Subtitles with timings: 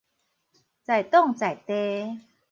[0.81, 2.21] 在當在地